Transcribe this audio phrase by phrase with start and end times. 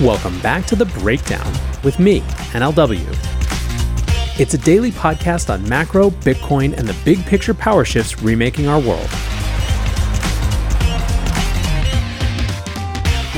[0.00, 1.52] Welcome back to The Breakdown
[1.82, 2.20] with me,
[2.52, 3.04] NLW.
[4.38, 8.78] It's a daily podcast on macro, Bitcoin, and the big picture power shifts remaking our
[8.78, 9.08] world.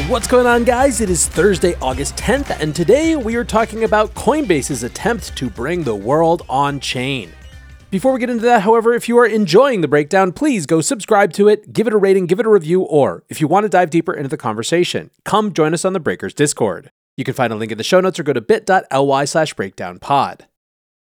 [0.07, 1.01] What's going on, guys?
[1.01, 5.85] It is Thursday, August 10th, and today we are talking about Coinbase's attempt to bring
[5.85, 7.33] the world on chain.
[7.91, 11.33] Before we get into that, however, if you are enjoying the breakdown, please go subscribe
[11.33, 13.69] to it, give it a rating, give it a review, or if you want to
[13.69, 16.93] dive deeper into the conversation, come join us on the Breakers Discord.
[17.17, 20.43] You can find a link in the show notes or go to bit.ly slash breakdownpod.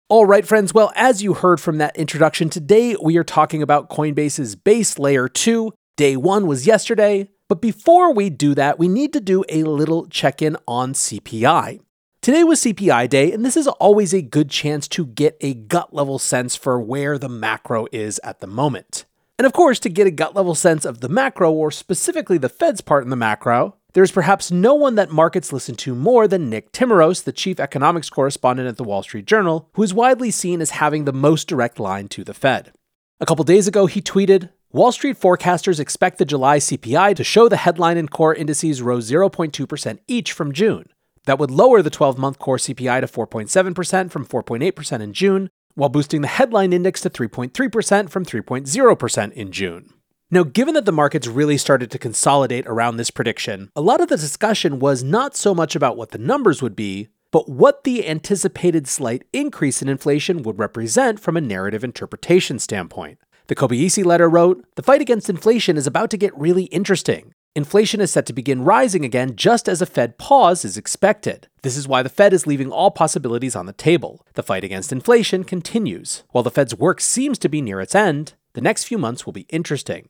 [0.07, 0.71] All right, friends.
[0.71, 5.27] Well, as you heard from that introduction, today we are talking about Coinbase's base layer
[5.27, 5.73] 2.
[5.97, 7.27] Day 1 was yesterday.
[7.49, 11.79] But before we do that, we need to do a little check in on CPI.
[12.27, 15.93] Today was CPI day, and this is always a good chance to get a gut
[15.93, 19.05] level sense for where the macro is at the moment.
[19.39, 22.49] And of course, to get a gut level sense of the macro, or specifically the
[22.49, 26.49] Fed's part in the macro, there's perhaps no one that markets listen to more than
[26.49, 30.59] Nick Timiraos, the chief economics correspondent at the Wall Street Journal, who is widely seen
[30.59, 32.73] as having the most direct line to the Fed.
[33.21, 37.47] A couple days ago, he tweeted Wall Street forecasters expect the July CPI to show
[37.47, 40.89] the headline and core indices rose 0.2% each from June.
[41.27, 45.89] That would lower the 12 month core CPI to 4.7% from 4.8% in June, while
[45.89, 49.93] boosting the headline index to 3.3% from 3.0% in June.
[50.31, 54.07] Now, given that the markets really started to consolidate around this prediction, a lot of
[54.07, 58.07] the discussion was not so much about what the numbers would be, but what the
[58.07, 63.19] anticipated slight increase in inflation would represent from a narrative interpretation standpoint.
[63.47, 67.33] The Kobeissi letter wrote The fight against inflation is about to get really interesting.
[67.57, 71.47] Inflation is set to begin rising again just as a Fed pause is expected.
[71.63, 74.23] This is why the Fed is leaving all possibilities on the table.
[74.35, 76.21] The fight against inflation continues.
[76.29, 79.33] While the Fed's work seems to be near its end, the next few months will
[79.33, 80.07] be interesting.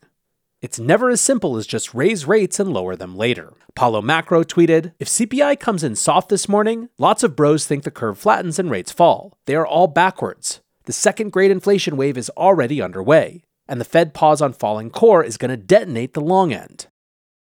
[0.62, 3.54] It's never as simple as just raise rates and lower them later.
[3.70, 7.92] Apollo Macro tweeted If CPI comes in soft this morning, lots of bros think the
[7.92, 9.38] curve flattens and rates fall.
[9.46, 10.60] They are all backwards.
[10.84, 15.24] The second great inflation wave is already underway, and the Fed pause on falling core
[15.24, 16.88] is going to detonate the long end.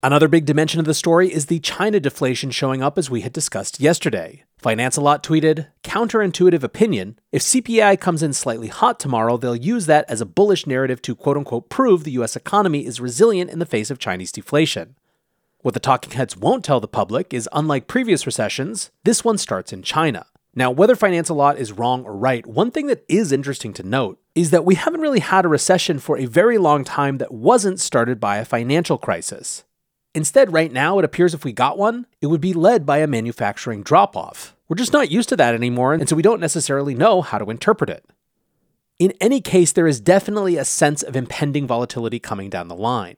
[0.02, 3.34] Another big dimension of the story is the China deflation showing up as we had
[3.34, 4.44] discussed yesterday.
[4.56, 9.84] Finance a Lot tweeted, counterintuitive opinion, if CPI comes in slightly hot tomorrow, they'll use
[9.84, 13.58] that as a bullish narrative to quote unquote prove the US economy is resilient in
[13.58, 14.96] the face of Chinese deflation.
[15.60, 19.70] What the talking heads won't tell the public is unlike previous recessions, this one starts
[19.70, 20.24] in China.
[20.54, 23.82] Now, whether Finance a Lot is wrong or right, one thing that is interesting to
[23.82, 27.34] note is that we haven't really had a recession for a very long time that
[27.34, 29.64] wasn't started by a financial crisis.
[30.14, 33.06] Instead, right now, it appears if we got one, it would be led by a
[33.06, 34.56] manufacturing drop off.
[34.68, 37.50] We're just not used to that anymore, and so we don't necessarily know how to
[37.50, 38.04] interpret it.
[38.98, 43.16] In any case, there is definitely a sense of impending volatility coming down the line.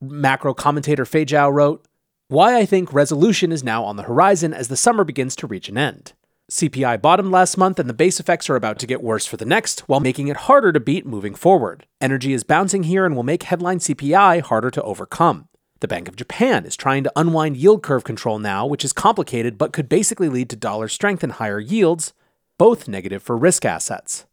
[0.00, 1.86] Macro commentator Fei Zhao wrote,
[2.28, 5.68] Why I think resolution is now on the horizon as the summer begins to reach
[5.68, 6.12] an end.
[6.50, 9.44] CPI bottomed last month, and the base effects are about to get worse for the
[9.44, 11.86] next, while making it harder to beat moving forward.
[12.00, 15.48] Energy is bouncing here and will make headline CPI harder to overcome.
[15.80, 19.58] The Bank of Japan is trying to unwind yield curve control now, which is complicated
[19.58, 22.14] but could basically lead to dollar strength and higher yields,
[22.56, 24.24] both negative for risk assets.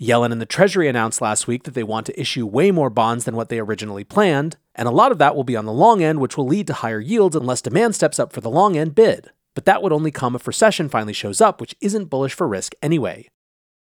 [0.00, 3.24] Yellen and the Treasury announced last week that they want to issue way more bonds
[3.24, 6.02] than what they originally planned, and a lot of that will be on the long
[6.02, 8.94] end, which will lead to higher yields unless demand steps up for the long end
[8.94, 9.30] bid.
[9.54, 12.74] But that would only come if recession finally shows up, which isn't bullish for risk
[12.82, 13.28] anyway.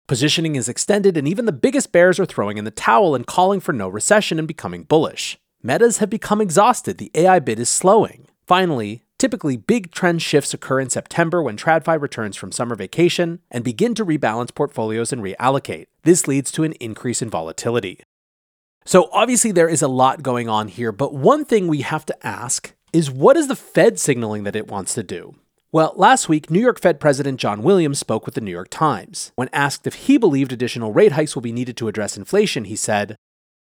[0.06, 3.61] Positioning is extended, and even the biggest bears are throwing in the towel and calling
[3.61, 5.38] for no recession and becoming bullish.
[5.65, 8.27] Metas have become exhausted, the AI bid is slowing.
[8.49, 13.62] Finally, typically big trend shifts occur in September when TradFi returns from summer vacation and
[13.62, 15.87] begin to rebalance portfolios and reallocate.
[16.03, 18.00] This leads to an increase in volatility.
[18.84, 22.27] So, obviously, there is a lot going on here, but one thing we have to
[22.27, 25.37] ask is what is the Fed signaling that it wants to do?
[25.71, 29.31] Well, last week, New York Fed President John Williams spoke with the New York Times.
[29.37, 32.77] When asked if he believed additional rate hikes will be needed to address inflation, he
[32.77, 33.17] said,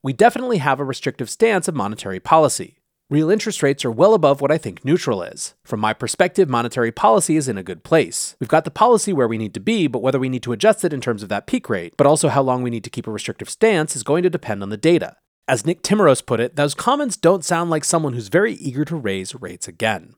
[0.06, 2.78] we definitely have a restrictive stance of monetary policy.
[3.10, 5.57] Real interest rates are well above what I think neutral is.
[5.65, 8.36] From my perspective, monetary policy is in a good place.
[8.39, 10.84] We've got the policy where we need to be, but whether we need to adjust
[10.84, 13.09] it in terms of that peak rate, but also how long we need to keep
[13.09, 15.16] a restrictive stance, is going to depend on the data.
[15.48, 18.95] As Nick Timiraos put it, those comments don't sound like someone who's very eager to
[18.95, 20.15] raise rates again.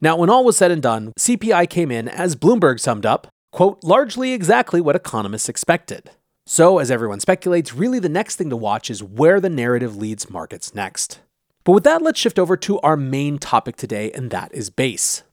[0.00, 3.84] Now, when all was said and done, CPI came in, as Bloomberg summed up, quote,
[3.84, 6.10] largely exactly what economists expected.
[6.50, 10.30] So, as everyone speculates, really the next thing to watch is where the narrative leads
[10.30, 11.20] markets next.
[11.62, 15.24] But with that, let's shift over to our main topic today, and that is base.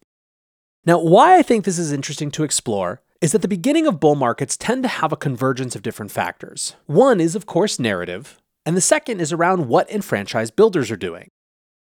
[0.85, 4.15] Now, why I think this is interesting to explore is that the beginning of bull
[4.15, 6.75] markets tend to have a convergence of different factors.
[6.85, 11.29] One is, of course, narrative, and the second is around what enfranchised builders are doing.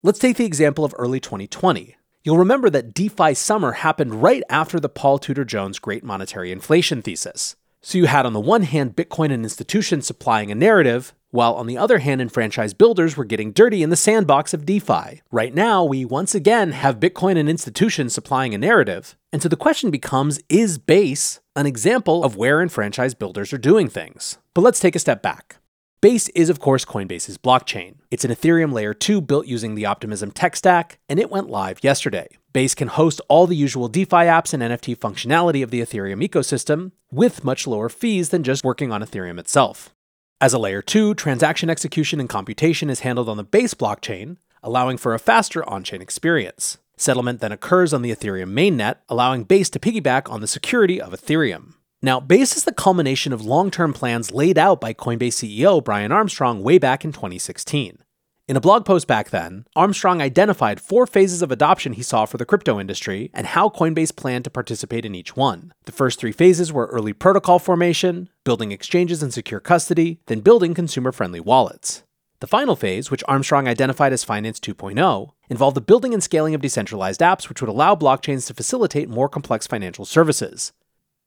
[0.04, 1.96] Let's take the example of early 2020.
[2.24, 7.02] You'll remember that DeFi summer happened right after the Paul Tudor Jones Great Monetary Inflation
[7.02, 7.56] thesis.
[7.86, 11.68] So you had on the one hand Bitcoin and institutions supplying a narrative, while on
[11.68, 15.22] the other hand, enfranchised builders were getting dirty in the sandbox of DeFi.
[15.32, 19.58] Right now, we once again have Bitcoin and institutions supplying a narrative, and so the
[19.58, 24.38] question becomes is Base an example of where enfranchised builders are doing things?
[24.54, 25.58] But let's take a step back.
[26.00, 27.96] Base is, of course, Coinbase's blockchain.
[28.12, 31.84] It's an Ethereum Layer 2 built using the Optimism tech stack, and it went live
[31.84, 32.30] yesterday.
[32.54, 36.92] Base can host all the usual DeFi apps and NFT functionality of the Ethereum ecosystem,
[37.12, 39.94] with much lower fees than just working on Ethereum itself.
[40.40, 44.98] As a Layer 2, transaction execution and computation is handled on the Base blockchain, allowing
[44.98, 46.78] for a faster on chain experience.
[46.96, 51.12] Settlement then occurs on the Ethereum mainnet, allowing Base to piggyback on the security of
[51.12, 51.74] Ethereum.
[52.04, 56.12] Now, Base is the culmination of long term plans laid out by Coinbase CEO Brian
[56.12, 58.03] Armstrong way back in 2016.
[58.46, 62.36] In a blog post back then, Armstrong identified four phases of adoption he saw for
[62.36, 65.74] the crypto industry and how Coinbase planned to participate in each one.
[65.86, 70.74] The first three phases were early protocol formation, building exchanges and secure custody, then building
[70.74, 72.04] consumer friendly wallets.
[72.42, 76.60] The final phase, which Armstrong identified as Finance 2.0, involved the building and scaling of
[76.60, 80.74] decentralized apps which would allow blockchains to facilitate more complex financial services.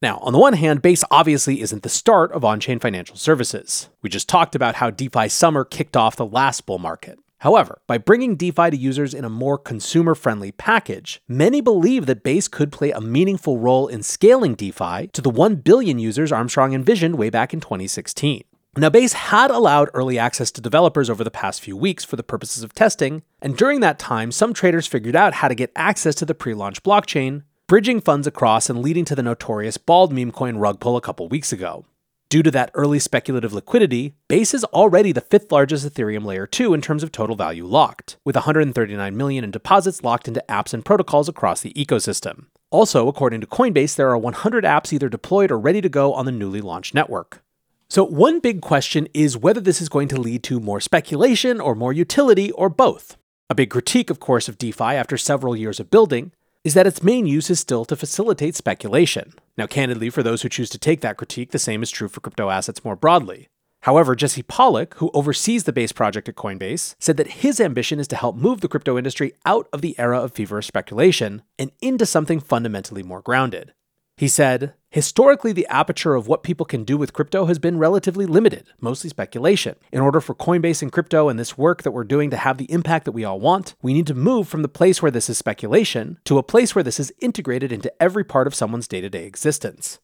[0.02, 3.88] Now, on the one hand, Base obviously isn't the start of on chain financial services.
[4.02, 7.18] We just talked about how DeFi summer kicked off the last bull market.
[7.38, 12.22] However, by bringing DeFi to users in a more consumer friendly package, many believe that
[12.22, 16.74] Base could play a meaningful role in scaling DeFi to the 1 billion users Armstrong
[16.74, 18.44] envisioned way back in 2016.
[18.78, 22.22] Now, Base had allowed early access to developers over the past few weeks for the
[22.22, 26.14] purposes of testing, and during that time, some traders figured out how to get access
[26.16, 30.30] to the pre launch blockchain bridging funds across and leading to the notorious bald meme
[30.30, 31.84] coin rug pull a couple weeks ago.
[32.28, 36.74] Due to that early speculative liquidity, Base is already the fifth largest Ethereum layer 2
[36.74, 40.84] in terms of total value locked, with 139 million in deposits locked into apps and
[40.84, 42.46] protocols across the ecosystem.
[42.70, 46.24] Also, according to Coinbase, there are 100 apps either deployed or ready to go on
[46.24, 47.42] the newly launched network.
[47.88, 51.76] So, one big question is whether this is going to lead to more speculation or
[51.76, 53.16] more utility or both.
[53.48, 56.32] A big critique, of course, of DeFi after several years of building
[56.66, 59.32] is that its main use is still to facilitate speculation.
[59.56, 62.20] Now, candidly, for those who choose to take that critique, the same is true for
[62.20, 63.46] crypto assets more broadly.
[63.82, 68.08] However, Jesse Pollak, who oversees the Base project at Coinbase, said that his ambition is
[68.08, 72.04] to help move the crypto industry out of the era of feverish speculation and into
[72.04, 73.72] something fundamentally more grounded.
[74.16, 78.24] He said, Historically, the aperture of what people can do with crypto has been relatively
[78.24, 79.76] limited, mostly speculation.
[79.92, 82.72] In order for Coinbase and crypto and this work that we're doing to have the
[82.72, 85.36] impact that we all want, we need to move from the place where this is
[85.36, 89.10] speculation to a place where this is integrated into every part of someone's day to
[89.10, 89.98] day existence.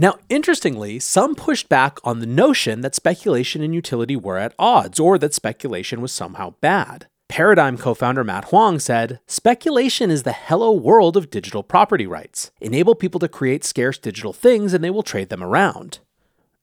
[0.00, 5.00] Now, interestingly, some pushed back on the notion that speculation and utility were at odds
[5.00, 7.08] or that speculation was somehow bad.
[7.28, 12.50] Paradigm co founder Matt Huang said Speculation is the hello world of digital property rights.
[12.60, 15.98] Enable people to create scarce digital things and they will trade them around.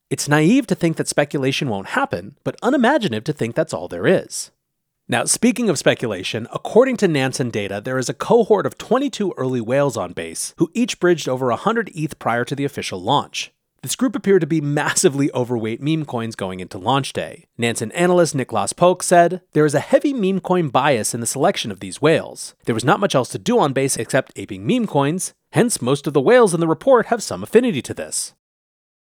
[0.09, 4.07] It's naive to think that speculation won't happen, but unimaginative to think that's all there
[4.07, 4.51] is.
[5.07, 9.61] Now, speaking of speculation, according to Nansen data, there is a cohort of 22 early
[9.61, 13.51] whales on base who each bridged over 100 ETH prior to the official launch.
[13.85, 17.45] This group appeared to be massively overweight meme coins going into launch day.
[17.55, 21.69] Nansen analyst Niklas Polk said, There is a heavy meme coin bias in the selection
[21.69, 22.55] of these whales.
[22.65, 26.07] There was not much else to do on base except aping meme coins, hence, most
[26.07, 28.33] of the whales in the report have some affinity to this.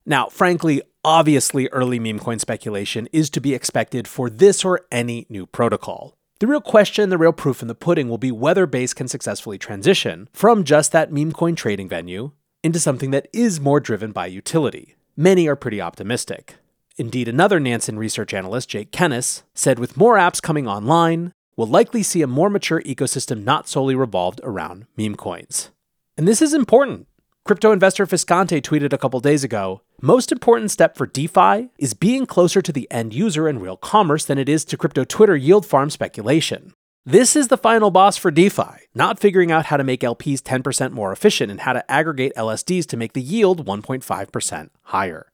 [0.05, 5.27] Now, frankly, obviously, early meme coin speculation is to be expected for this or any
[5.29, 6.17] new protocol.
[6.41, 9.59] The real question, the real proof in the pudding will be whether Base can successfully
[9.59, 14.27] transition from just that meme coin trading venue into something that is more driven by
[14.27, 14.97] utility.
[15.17, 16.57] Many are pretty optimistic.
[16.97, 22.03] Indeed, another Nansen research analyst, Jake Kennis, said with more apps coming online, we'll likely
[22.03, 25.71] see a more mature ecosystem not solely revolved around meme coins.
[26.17, 27.07] And this is important.
[27.45, 32.25] Crypto investor Fiscante tweeted a couple days ago Most important step for DeFi is being
[32.25, 35.67] closer to the end user and real commerce than it is to crypto Twitter yield
[35.67, 36.73] farm speculation.
[37.05, 40.93] This is the final boss for DeFi, not figuring out how to make LPs 10%
[40.93, 45.33] more efficient and how to aggregate LSDs to make the yield 1.5% higher.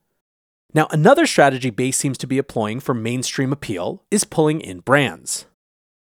[0.73, 5.45] Now, another strategy Base seems to be employing for mainstream appeal is pulling in brands.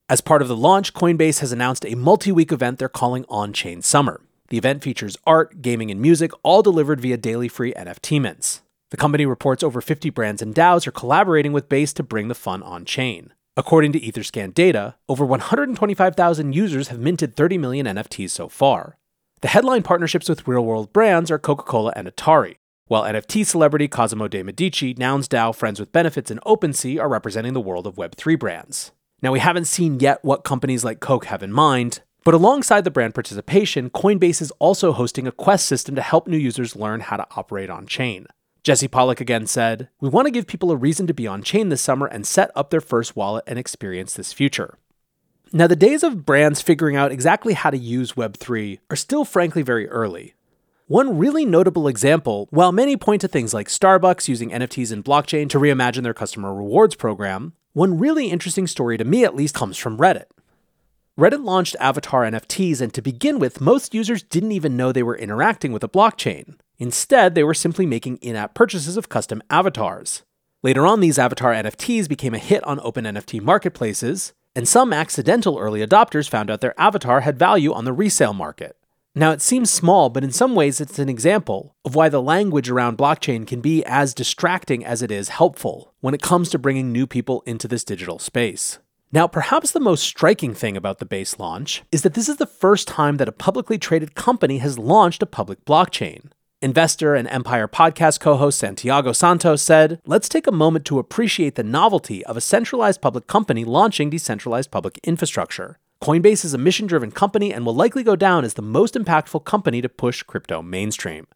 [0.09, 3.53] As part of the launch, Coinbase has announced a multi week event they're calling On
[3.53, 4.23] Chain Summer.
[4.49, 8.63] The event features art, gaming, and music, all delivered via daily free NFT mints.
[8.93, 12.35] The company reports over 50 brands and DAOs are collaborating with Base to bring the
[12.35, 13.35] fun on chain.
[13.61, 18.97] According to Etherscan data, over 125,000 users have minted 30 million NFTs so far.
[19.43, 23.87] The headline partnerships with real world brands are Coca Cola and Atari, while NFT celebrity
[23.87, 27.97] Cosimo de Medici, Nouns DAO, Friends with Benefits, and OpenSea are representing the world of
[27.97, 28.93] Web3 brands.
[29.21, 32.91] Now, we haven't seen yet what companies like Coke have in mind, But alongside the
[32.91, 37.17] brand participation, Coinbase is also hosting a quest system to help new users learn how
[37.17, 38.27] to operate on chain.
[38.63, 41.71] Jesse Pollak again said, We want to give people a reason to be on chain
[41.71, 44.77] this summer and set up their first wallet and experience this future.
[45.53, 49.63] Now, the days of brands figuring out exactly how to use Web3 are still frankly
[49.63, 50.35] very early.
[50.87, 55.49] One really notable example, while many point to things like Starbucks using NFTs and blockchain
[55.51, 59.77] to reimagine their customer rewards program, one really interesting story to me at least comes
[59.77, 60.27] from Reddit.
[61.19, 65.17] Reddit launched avatar NFTs, and to begin with, most users didn't even know they were
[65.17, 66.57] interacting with a blockchain.
[66.81, 70.23] Instead, they were simply making in app purchases of custom avatars.
[70.63, 75.59] Later on, these avatar NFTs became a hit on open NFT marketplaces, and some accidental
[75.59, 78.77] early adopters found out their avatar had value on the resale market.
[79.15, 82.71] Now, it seems small, but in some ways, it's an example of why the language
[82.71, 86.93] around blockchain can be as distracting as it is helpful when it comes to bringing
[86.93, 88.79] new people into this digital space.
[89.13, 92.47] Now, perhaps the most striking thing about the base launch is that this is the
[92.47, 96.31] first time that a publicly traded company has launched a public blockchain.
[96.63, 101.55] Investor and Empire podcast co host Santiago Santos said, Let's take a moment to appreciate
[101.55, 105.79] the novelty of a centralized public company launching decentralized public infrastructure.
[106.03, 109.43] Coinbase is a mission driven company and will likely go down as the most impactful
[109.47, 111.27] company to push crypto mainstream.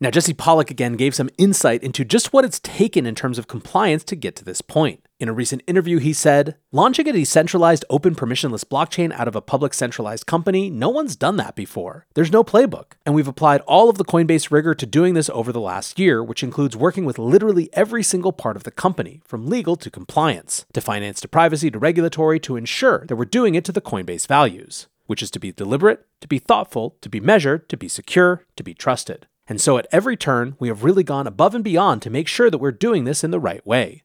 [0.00, 3.46] Now, Jesse Pollak again gave some insight into just what it's taken in terms of
[3.46, 5.05] compliance to get to this point.
[5.18, 9.40] In a recent interview, he said, Launching a decentralized, open, permissionless blockchain out of a
[9.40, 12.06] public centralized company, no one's done that before.
[12.12, 12.92] There's no playbook.
[13.06, 16.22] And we've applied all of the Coinbase rigor to doing this over the last year,
[16.22, 20.66] which includes working with literally every single part of the company, from legal to compliance,
[20.74, 24.26] to finance to privacy to regulatory, to ensure that we're doing it to the Coinbase
[24.26, 28.44] values, which is to be deliberate, to be thoughtful, to be measured, to be secure,
[28.54, 29.26] to be trusted.
[29.48, 32.50] And so at every turn, we have really gone above and beyond to make sure
[32.50, 34.02] that we're doing this in the right way.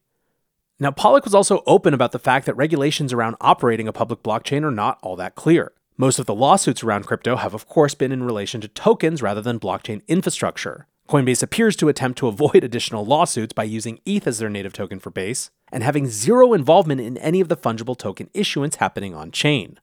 [0.82, 4.64] Now, Pollak was also open about the fact that regulations around operating a public blockchain
[4.64, 5.70] are not all that clear.
[5.96, 9.40] Most of the lawsuits around crypto have, of course, been in relation to tokens rather
[9.40, 10.88] than blockchain infrastructure.
[11.08, 14.98] Coinbase appears to attempt to avoid additional lawsuits by using ETH as their native token
[14.98, 19.30] for Base and having zero involvement in any of the fungible token issuance happening on
[19.30, 19.78] chain.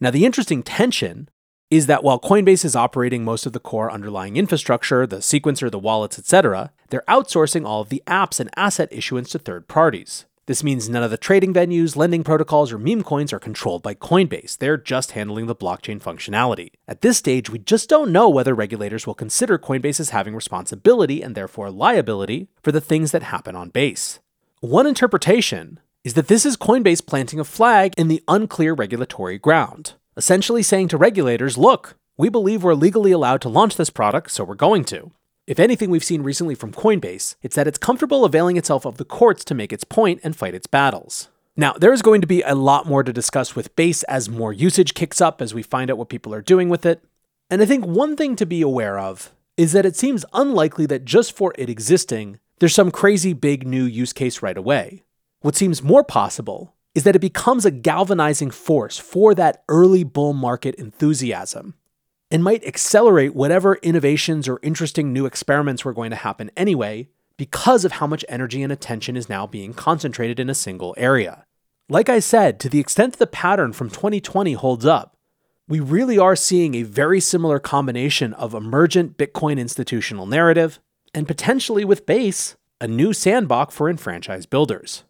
[0.00, 1.28] Now, the interesting tension
[1.70, 5.78] is that while Coinbase is operating most of the core underlying infrastructure, the sequencer, the
[5.78, 10.24] wallets, etc., they're outsourcing all of the apps and asset issuance to third parties.
[10.48, 13.92] This means none of the trading venues, lending protocols, or meme coins are controlled by
[13.92, 14.56] Coinbase.
[14.56, 16.70] They're just handling the blockchain functionality.
[16.88, 21.20] At this stage, we just don't know whether regulators will consider Coinbase as having responsibility
[21.22, 24.20] and therefore liability for the things that happen on Base.
[24.60, 29.96] One interpretation is that this is Coinbase planting a flag in the unclear regulatory ground
[30.16, 34.42] essentially saying to regulators, look, we believe we're legally allowed to launch this product, so
[34.42, 35.12] we're going to.
[35.48, 39.04] If anything we've seen recently from Coinbase, it's that it's comfortable availing itself of the
[39.06, 41.30] courts to make its point and fight its battles.
[41.56, 44.52] Now, there is going to be a lot more to discuss with Base as more
[44.52, 47.02] usage kicks up as we find out what people are doing with it.
[47.48, 51.06] And I think one thing to be aware of is that it seems unlikely that
[51.06, 55.02] just for it existing, there's some crazy big new use case right away.
[55.40, 60.34] What seems more possible is that it becomes a galvanizing force for that early bull
[60.34, 61.72] market enthusiasm
[62.30, 67.84] and might accelerate whatever innovations or interesting new experiments were going to happen anyway because
[67.84, 71.44] of how much energy and attention is now being concentrated in a single area.
[71.88, 75.16] Like I said, to the extent the pattern from 2020 holds up,
[75.68, 80.80] we really are seeing a very similar combination of emergent Bitcoin institutional narrative
[81.14, 85.04] and potentially with Base, a new sandbox for enfranchised builders.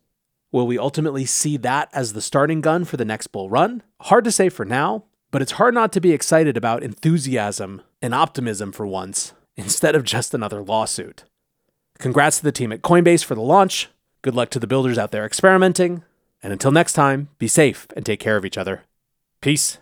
[0.51, 3.83] Will we ultimately see that as the starting gun for the next bull run?
[4.03, 8.15] Hard to say for now, but it's hard not to be excited about enthusiasm and
[8.15, 11.25] optimism for once, instead of just another lawsuit.
[11.99, 13.89] Congrats to the team at Coinbase for the launch.
[14.23, 16.05] Good luck to the builders out there experimenting.
[16.43, 18.85] And until next time, be safe and take care of each other.
[19.41, 19.79] Peace.